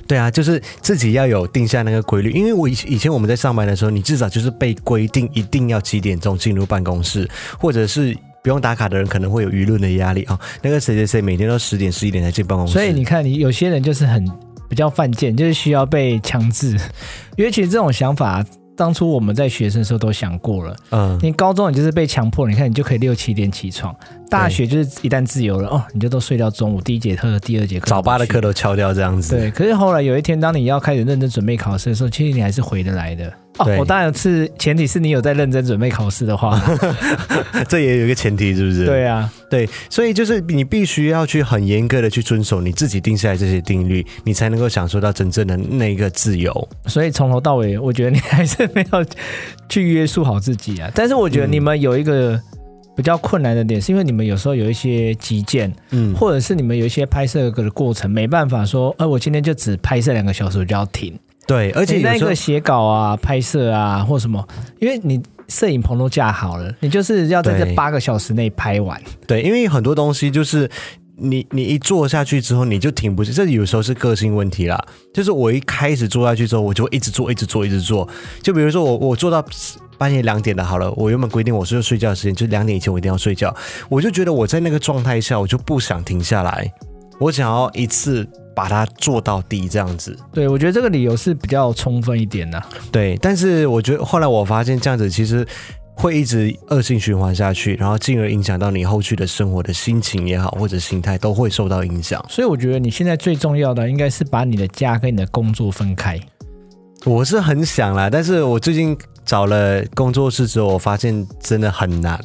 [0.06, 2.30] 对啊，就是自己要有定下那个规律。
[2.30, 7.28] 因为我以以前我们在上班的时候，你至少就是被规定一定要几点钟进入办公室，
[7.58, 10.40] 或者是不用打卡的人可能会有舆论的压力啊、哦。
[10.62, 14.24] 那个谁谁谁每天都十点十一点才进办公室，所以你看，你有些人就是很
[14.68, 16.78] 比较犯贱，就是需要被强制。
[17.36, 18.44] 因为其实这种想法。
[18.78, 23.92] 当初我们在学生的时候都想过了，嗯，你高中你就是被强迫，你看你就可以六七点起床，
[24.30, 29.36] 大学就是一旦自由了哦，你就都睡到中午，第一节课、第二节课、早八的课都敲掉这样子。
[29.36, 33.32] 对，可是后来有一天，当你要开始认真准备考试的时候，其实你还是回得来的。
[33.58, 36.60] 哦，我当然是前提是你有在认真准备考试的话，
[37.68, 38.86] 这也有一个前提，是不是？
[38.86, 46.68] 对啊，对，所以就是你必须要去很严格的去遵守你自己定下来这些定律，你才能够享受到真正的那个自由。
[46.86, 49.04] 所以从头到尾，我觉得你还是没有
[49.68, 50.90] 去约束好自己啊。
[50.94, 52.40] 但是我觉得你们有一个
[52.96, 61.18] 比较困难的点，是因为你们有时候有一些急件，嗯，或者是你们有一些拍摄的过程没办法说，呃，我今天就只拍摄两个小时，我就要停。
[61.48, 64.46] 对，而且那个写稿啊、拍摄啊或什么，
[64.78, 69.00] 因为你摄影棚都架好了，你就是要在这八个小时内拍完。
[69.26, 70.70] 对，因为很多东西就是
[71.16, 74.78] 你你一坐下去之后你就停不下，这有时候是个性问题啦。
[75.14, 78.06] 就是我一开始坐下去之后，我就一直坐、一直坐、一直坐。
[78.42, 79.42] 就比如说我我坐到
[79.96, 83.52] 半夜两点的，好了，我原本规定我是要睡觉的时间，就两点以前我一定要睡觉。
[83.88, 86.70] 我就觉得我在那个状态下，我就不想停下来，
[87.18, 88.28] 我想要一次。
[88.58, 90.18] 把它做到底，这样子。
[90.32, 92.60] 对，我觉得这个理由是比较充分一点的。
[92.90, 95.46] 对，但是我觉得后来我发现这样子其实
[95.94, 102.20] 会一直恶性循环下去，然后进而影响到你后续的生活的心情也好，或者心态都会受到影响。
[102.28, 106.18] 所以我觉得你现在最重要的应该是把你的家跟你的工作分开。
[107.04, 112.20] 我是很想啦，但是我最近找了工作室之后，我发现真的很难。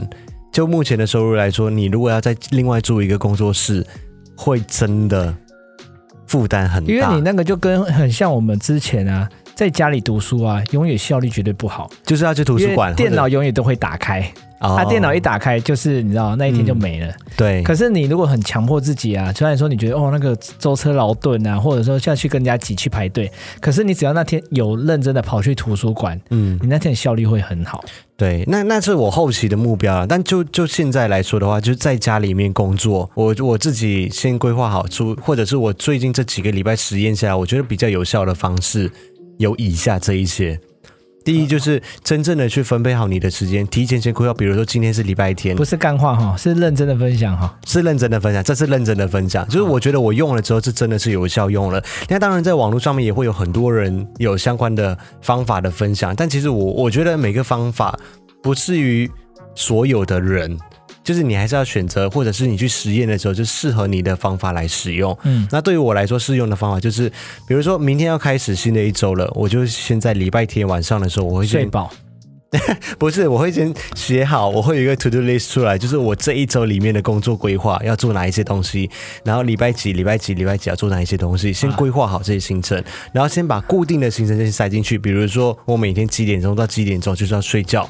[0.51, 3.86] 就目前的收入来说，你如果要再另外租一个工作室，
[4.43, 5.34] 会真的。
[6.25, 14.27] 负担很大，因为你那个就跟很像我们之前啊，在家里读书啊，永远效率绝对不好，就是要去图书馆，电脑永远都会打开。
[14.63, 17.13] 他电脑一打开，就是你知道那一天就没了。
[17.38, 17.62] 对。
[17.63, 27.84] 可是你如果很强迫自己啊，虽然说你觉得哦那个舟车劳顿啊，或者说下去跟人家挤去排队，可是你只要那天有认真的跑去图书馆，嗯，你那天的效率会很好。
[28.15, 30.08] 对，那那是我后期的目标了。
[30.08, 38.89] 但就就现在来说的话，就在家里面工作，我我自己先规划好出，或者是我最近这几个礼拜实验下来，我觉得比较有效的方式
[39.39, 40.58] 有以下这一些。
[41.23, 44.33] 第一就是真正的去分配好你的时间，提前先规划。
[44.33, 49.47] 比如说今天是礼拜天，不是干话哈，是认真的分享哈，是认真的分享，这是认真的分享。
[49.47, 51.81] 就是我觉得我用了之后，是真的是有效用了。
[52.09, 57.97] 那当然，在网络上面也会有很多人有相关的方法的分享，但其实我我觉得每个方法
[58.41, 59.09] 不至于
[59.55, 60.57] 所有的人。
[61.03, 65.17] 就是你还是要选择，或者是你去实验的时候，就适合你的方法来使用。
[65.23, 67.09] 嗯，那对于我来说，适用的方法就是，
[67.47, 71.91] 比如说明天要开始新的一周了，我就先在礼拜天晚上的时候，我会睡饱。
[72.99, 78.87] 不是，我会先写好，我会有一个 to do list 出来，就是我这一周里面的工作规划要做哪一些东西，
[79.25, 84.99] 然后礼拜几、礼拜几、礼拜几要做哪一些东西，先规划好这些行程，然后先把固定的行程先塞进去。
[84.99, 87.89] 比如说，我每天几点钟到几点钟就是要睡觉，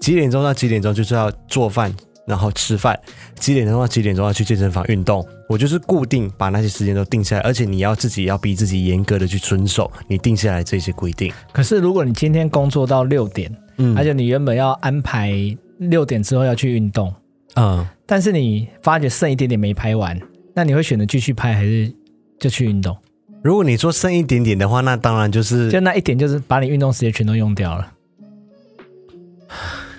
[0.00, 1.94] 几点钟到几点钟就是要做饭。
[2.30, 2.98] 然后吃饭，
[3.34, 11.32] 几点钟到几点钟要去健身房运动，我就是固定把那些时间都定下来，而且你要自己要逼自己严格的去遵守你定下来这些规定。
[11.52, 15.32] 可是如果你今天工作到六点，嗯，而且你原本要安排
[15.78, 17.12] 六点之后要去运动，
[17.56, 20.18] 嗯，但是你发觉剩一点点没拍完，
[20.54, 21.92] 那你会选择继续拍还是
[22.38, 22.96] 就去运动？
[23.42, 27.92] 如果你说剩一点点的话，那当然就是就那一点就是把你运动时间全都用掉了。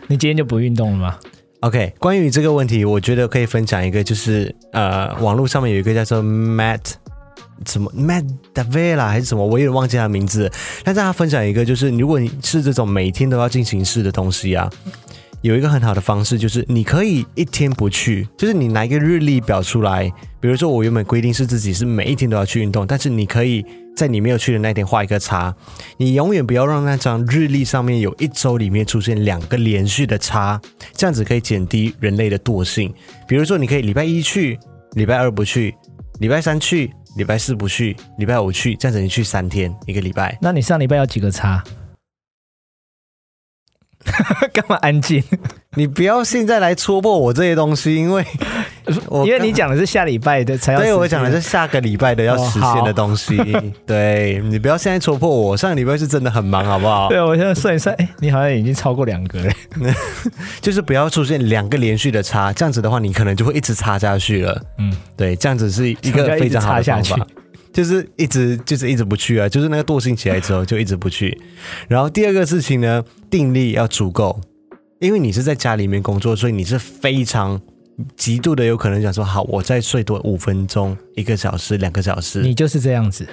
[0.07, 1.17] 你今天就不运动了吗
[1.61, 6.93] ？OK，关于这个问题，我觉得可以分享一个，就是呃，网络上面有一个叫做 Matt
[7.67, 10.51] 什么 Matt D'Avella 还是什么，我有点忘记他的名字。
[10.83, 14.67] 但大家分享一个，就是如果你是这种每天都要进行式的东西啊，
[15.41, 23.65] 有一个很好的方式，就是你可以一天不去，就是你拿一个日历表出来，比如说我原本规定是自己是每一天都要去运动，但是你可以。
[23.93, 25.53] 在你没有去的那天画一个叉，
[25.97, 30.59] 你永远不要让那张日历上面有一周里面出现两个连续的叉，
[30.93, 32.91] 这样子可以减低人类的惰性。
[33.27, 34.57] 比如说，你可以礼拜一去，
[34.93, 35.75] 礼拜二不去，
[36.19, 40.37] 礼拜三去，礼拜四不去，礼拜五去，这样子你去三天一个礼拜。
[40.41, 41.61] 那你上礼拜有几个叉？
[44.53, 45.23] 干嘛安静？
[45.75, 48.25] 你不要现在来戳破我这些东西，因为
[49.07, 53.37] 我因为你讲的是下礼拜的才要，对，我讲的是下个礼拜的要实现的东西。
[53.39, 57.07] 哦、 对，你不要现在戳破我，上个礼拜是真的很忙，好不好？
[57.07, 59.53] 对，我现在算一算，哎，你好像已经超过两个了，
[60.59, 64.61] 就是不要出现两个连续的差，这样子的话，你可能就会一直差下去了。
[64.77, 67.27] 嗯，对，这样子是一个非常好的方法。
[67.73, 71.37] 就是一直就是一直不去啊，就是那个惰性起来之后就一直不去。
[71.87, 74.39] 然后第二个事情呢，定力要足够，
[74.99, 77.59] 因为你是在家里面工作，所以你是非常
[78.15, 82.41] 极度的有可能想说，好，我再睡多五分钟、一个小时、两个小时。
[82.41, 83.27] 你就是这样子。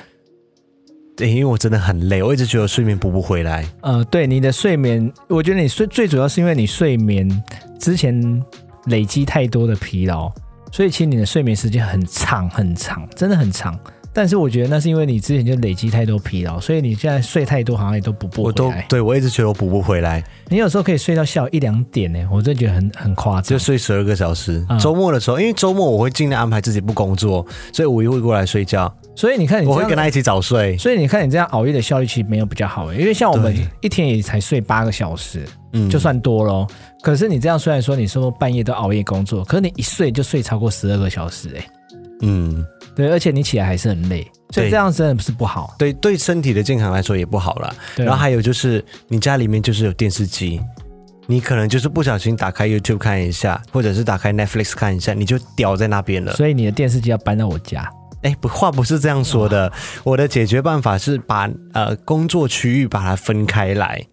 [1.17, 3.69] 对，因为我真的很累，我一直觉得睡眠补不回来。
[3.81, 7.29] 呃，对，你的睡眠，我觉得你睡最主要是因为你睡眠
[7.81, 8.41] 之前
[8.87, 10.31] 累积太多的疲劳，
[10.71, 13.77] 所以其实你的睡眠时间很长很长，真的很长。
[14.19, 18.49] 但是我觉得那是因为你之前就累积太多疲劳，所以你现在睡太多好像也都补不回来。
[18.49, 20.21] 我都对我一直觉得我补不回来。
[20.49, 23.45] 你有时候可以睡到下午一两点呢，我真的觉得很很夸张。
[23.45, 28.93] 就睡十二个小时，嗯、周末的时候，因为周末我会尽量安排自己不工作，所以五一会过来睡觉。
[29.15, 30.77] 所以你看你，我会跟他一起早睡。
[30.79, 36.67] 所以你看你这样熬夜的效率其实没有比较好，因为像我们一天也才睡八个小时，嗯，就算多咯。
[37.03, 41.65] 可是你这样虽然说你说半夜都熬夜工作，可是你一睡就睡超过十二个小时，哎，
[42.23, 42.65] 嗯。
[42.95, 45.77] 对，而且你起来还是很累，所以这样真的不是不好。
[45.79, 47.73] 对，对身体的健康来说也不好了。
[47.97, 50.61] 然后还有就是，你家里面就是有电视机，
[51.29, 56.33] 你可能就是不小心打开 YouTube 看一下，或者是打开 Netflix 看一下，你就掉在那边了。
[56.33, 57.89] 所以你的电视机要搬到我家。
[58.23, 59.73] 哎，不，话不是这样说的。
[60.03, 64.05] 我的解决办法是把呃工作区域把它分开来。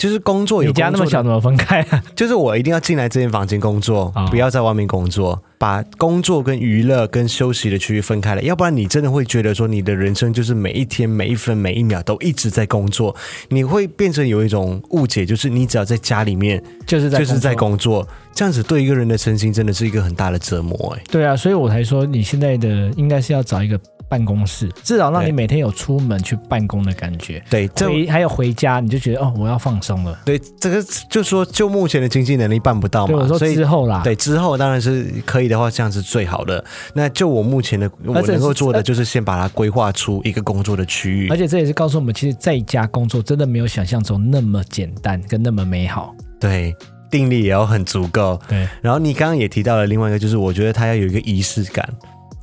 [0.00, 2.02] 就是工作你家那么小，怎么分开啊？
[2.16, 13.14] 就是我一定要进来这间房间工作，不要在外面工作，把工作跟娱乐跟休息的区域分开了，要不然你真的会觉得说你的人生就是每一天每一分每一秒都一直在工作，
[13.50, 20.96] 你会变成有一种误解，就是你只要在家里面就是在就是在工作，这样子对一个人的身心真的是一个很大的折磨。
[20.96, 23.78] 哎，对啊，所以我才说你现在的应该是要找一个。
[24.10, 27.40] 办公室至少让你每天有出门去办公的感觉。
[27.48, 30.18] 对，这还有回家你就觉得哦，我要放松了。
[30.24, 33.26] 对，这个就说就目前的经济能力办不到嘛。
[33.38, 34.00] 所以之后啦。
[34.02, 36.62] 对，之后当然是可以的话，这样是最好的。
[36.92, 41.28] 那就我目前的我能够做的就是先把它规划出一个工作的区域。
[41.28, 46.12] 而且这也是告诉我们，其实在家工作真的没有想象中那么简单跟那么美好。
[46.40, 46.74] 对，
[47.08, 48.40] 定力也要很足够。
[48.48, 51.88] 对，然后你刚刚也提到了另外一个，就是我觉得它要有一个仪式感。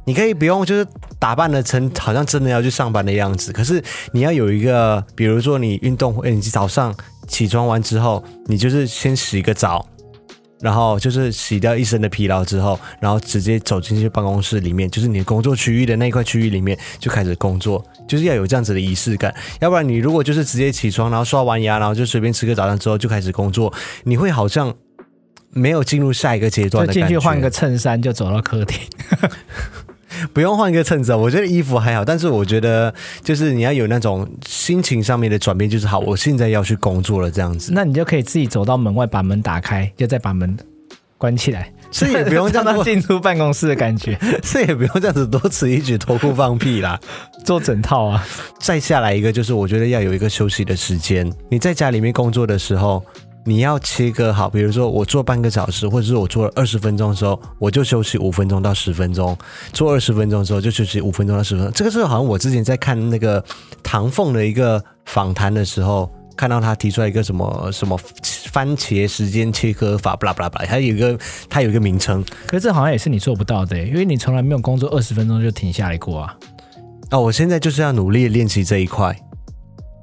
[0.08, 0.88] 你可以不用就是
[1.20, 6.96] 打扮的成好像真的要去上班的样子，可是你要有一个，比如说你运动，诶，你早上
[7.28, 9.86] 起床完之后，你就是先洗个澡，
[10.62, 23.74] 然后就是洗掉一身的疲劳之后，然后直接走进去办公室里面，就是你工作区域的那一块区域里面就开始工作，就是要有这样子的仪式感，要不然你如果就是直接起床，然后刷完牙，然后就随便吃个早餐之后就开始工作，
[24.06, 24.74] 你会好像
[25.50, 27.02] 没有进入下一个阶段的感觉。
[27.02, 28.80] 进去换个衬衫就走到客厅。
[30.34, 32.94] 不用换一个衬子，我觉得衣服还好，但是我觉得
[33.24, 37.72] 就是你要有那种心情上面的转变，就是好，我现在要去工作了这样子。
[37.74, 40.58] 那你就可以自己走到门外，把门打开，就再把门
[41.18, 47.00] 关起来， 这也不用这样进出办公室的感觉， 这也不用这样子多此一举脱裤放屁啦，
[47.44, 48.26] 做整套啊。
[48.60, 51.32] 再下来一个就是，我觉得要有一个休息的时间。
[51.50, 53.04] 你在家里面工作的时候。
[53.48, 59.34] 你要切割好，比如说我做半个小时，或者是我做了二十分钟的时候，我就休息五分钟到十分钟；
[59.72, 61.72] 做二十分钟的时候就休息五分钟到十分钟。
[61.72, 63.42] 这个是好像我之前在看那个
[63.82, 67.98] 唐凤的一个访谈的时候，看到他提出来一个什么什么
[68.52, 71.18] 番茄时间切割法，巴拉巴拉巴拉，他有一个
[71.50, 72.22] 他有一个名称。
[72.48, 76.36] 可是这好像也是你做不到的，因为你从来没有工作二十分钟就停下来过啊。
[77.12, 79.18] 哦，我现在就是要努力练习这一块，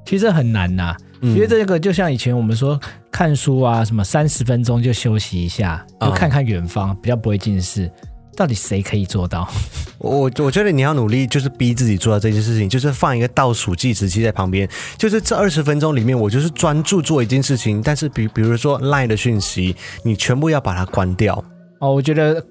[0.03, 0.97] 其实很难呐、啊。
[1.21, 2.79] 因为这个就像以前我们说
[3.15, 7.89] 看书啊，什么三十分钟就休息一下，就看看远方，比较不会近视。
[8.35, 9.47] 到底谁可以做到？
[9.99, 17.81] 我我觉得你要努力，就是逼自己做到这件事情，就是放一个倒数计时器在旁边，就是这二十分钟里面，我就是专注做一件事情。
[17.81, 19.73] 但是比比如说 Line 的讯息，
[20.03, 21.41] 你全部要把它关掉。
[21.79, 22.45] 哦，我觉得。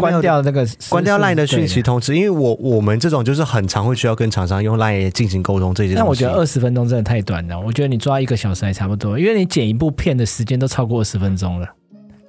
[0.00, 5.96] 关掉那个，关掉 LINE 的讯息通知，因为我我们这种就是很常会需要跟厂商用 LINE 进行沟通这些东西。
[5.96, 11.68] 但我觉得二十分钟真的太短了，我觉得你抓一个小时还差不多，因为你剪一部片的时间都超过二十分钟了，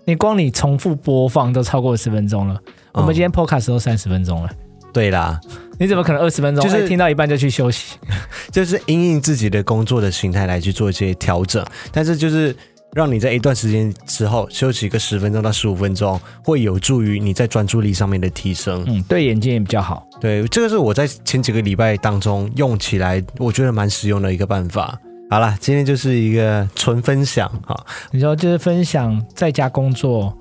[0.06, 2.60] 你光你重复播放都超过二十分钟了。
[2.94, 4.50] 我们今天 Podcast 都三十分钟了。
[4.92, 5.40] 对啦，
[5.80, 7.98] 你怎么可能二十分钟就是听到一半就去休息？
[8.52, 12.56] 就是因应自己的工作的形态来去做一些调整，但是就是。
[12.94, 18.84] 让你在一段时间之后休息个十分钟到十五分钟，会有助于你在专注力上面的提升。
[18.88, 20.08] 嗯，对眼睛也比较好。
[20.20, 25.00] 对，这个是我在前几个礼拜当中用起来，我觉得蛮实用的一个办法。
[25.30, 27.86] 好了，今天就是一个纯分享哈。
[28.12, 30.36] 你说就是分享在家工作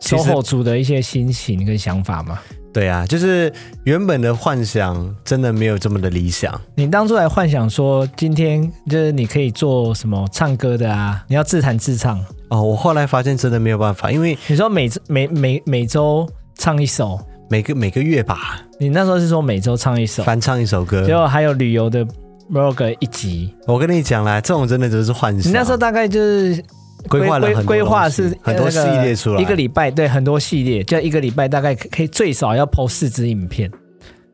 [0.00, 2.38] SOHO 族的一些心情跟想法吗？
[2.72, 3.52] 对啊，就是
[3.84, 6.58] 原本的幻想真的没有这么的理想。
[6.76, 11.24] 你当初还幻想说今天就是你可以做什么唱歌的啊？
[11.28, 12.62] 你要自弹自唱哦。
[12.62, 18.60] 我后来发现真的没有办法，因为你说每每每每周唱一首，每个每个月吧。
[18.78, 22.06] 你那时候是说每周唱一首，翻唱一首歌，结果还有旅游的
[22.52, 23.52] vlog 一集。
[23.66, 25.50] 我跟你讲啦，这种真的只是幻想。
[25.50, 26.62] 你那时候大概就是。
[27.08, 33.70] 规划了规规划是很多系列出来，一个礼拜对很多系列，就一个礼拜大概可以最少要 PO 四支影片，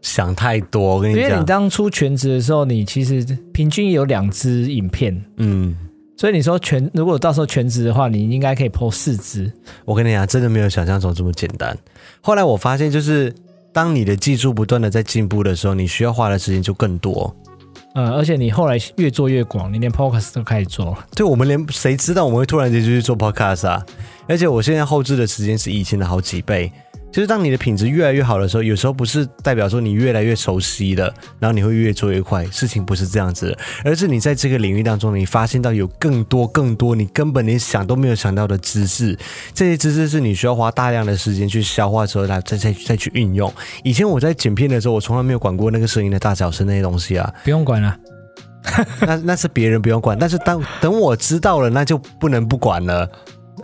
[0.00, 0.96] 想太多。
[0.96, 5.76] 我跟你讲，因为你当初全职的时候，你其实平均有两支影片，嗯，
[6.16, 9.52] 所以你说全如果到时候全职的话，你应该可以 po 四支。
[9.84, 11.76] 我跟你讲，真的没有想象中这么简单。
[12.20, 13.32] 后来我发现，就是
[13.72, 17.34] 当你的技术不断的在进步的时候，你需要花的时间就更多。
[17.96, 20.98] 呃，而且你后来越做越广，你连 podcast 都开始做了。
[21.14, 23.82] 对，我们连谁知道我们会突然间就去做 podcast 啊？
[24.28, 26.70] 而且我现在后置的时间是以前的好几倍。
[27.12, 32.44] 就是当你的品质越来越好的时候，有时候不是代表说你越来越熟悉了，然后你会越做越快。
[32.46, 39.16] 事情不是这样子的，而是你在这个领域当中，你发现到有更多更多你根本连想都没有想到的知识。
[39.54, 43.50] 这些知识是你需要花大量的时间去消化之后，来再再再去运用。
[43.82, 47.96] 以前我在剪片的时候，我从来没有管过那个声音的大小声那些东西啊，不用管了。
[49.06, 53.08] 那那是别人不用管，但是当等我知道了，那就不能不管了。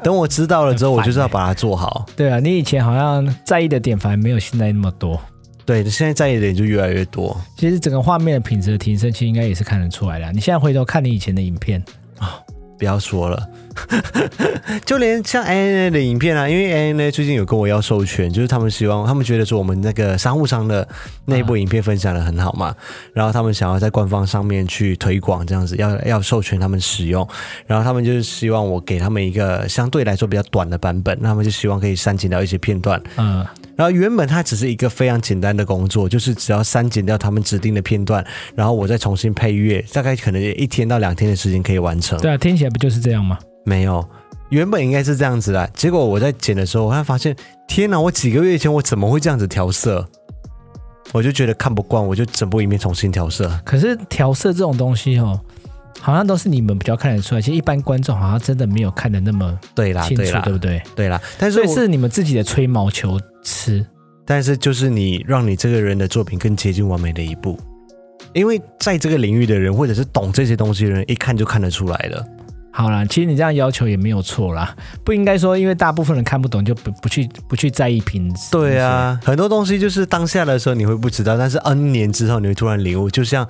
[0.05, 2.05] 等我知道了之后，我就是要把它做好。
[2.17, 5.21] 对啊，你以前好像在意的点反而没有现在那么多。
[5.65, 7.41] 对，现在在意的点就越来越多。
[7.57, 10.33] 其实整个画面的品质的提升，其实应该也是看得出来的。
[10.33, 11.81] 你现在回头看你以前的影片
[12.19, 12.35] 啊，
[12.77, 13.49] 不要说了。
[14.85, 20.87] 就连像 ANA 的影片啊，因为 ANA 最近有跟我要授权，就是他们希望，他们觉得说我们那个商务舱的
[21.27, 22.77] 内部影片分享的很好嘛，啊、
[23.12, 27.27] 然后他们想要在官方上面去推广这样子，要要授权他们使用，
[27.66, 33.45] 然后他们就是希望我给他们一个相对来说比较短的版本，那他们就希望可以删减掉一些片段，嗯。
[33.75, 42.20] 然后原本它只是一个非常简单的工作，就是只要删减掉他们指定的片段，然后我再重新配乐，大概可能一天到两天的时间可以完成。
[42.20, 43.39] 对啊，听起来不就是这样吗？
[43.65, 44.05] 没有，
[44.51, 45.67] 原本应该是这样子的。
[45.75, 47.35] 结果我在剪的时候，我才发现，
[47.69, 48.01] 天哪！
[48.01, 50.07] 我几个月前我怎么会这样子调色？
[51.13, 53.51] 我就觉得看不惯，我就整部影片重新调色。
[53.65, 55.39] 可是调色这种东西哦，
[56.01, 60.83] 好像都是你们比较看得出来，其实一般观众好像真的没有看得那么对啦，清楚，对不对？
[60.97, 63.85] 对啦，但是是你们自己的吹毛求疵。
[64.25, 67.59] 但是就是你让你这个人的作品更接近完美的一步，
[68.33, 72.25] 因为在这个领域的人，或者是懂这些东西的人，一看就看得出来了。
[72.75, 78.51] 好啦，其实你这样要求也没有错啦，不应该说因为大部分人看不懂就不不去不去在意品质。
[78.51, 83.47] 对啊，很多东西就是当下的时候你会不知道，但是 N 年之后你会突然领悟，就像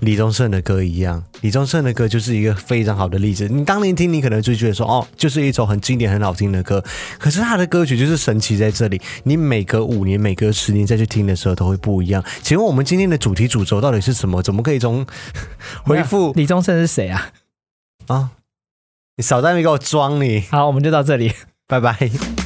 [0.00, 1.22] 李宗盛的歌一样。
[1.42, 3.46] 李宗盛的歌就是一个非常好的例子。
[3.46, 6.82] 你当年听，你可能就觉得说哦，就是一首很经典、很好听的歌。
[7.18, 12.24] 可是他的歌曲就是神奇在这里，你每隔五年、每隔十年再去听的时候都会不一样。
[12.42, 14.42] 请问我们今天的主题主轴到底是什么？
[14.42, 15.04] 怎么可以从
[15.84, 17.28] 回复李宗盛是谁啊？
[18.06, 18.30] 啊？
[19.16, 20.44] 你少在那边给我装你！
[20.50, 21.32] 好，我们就到这里，
[21.66, 22.41] 拜拜。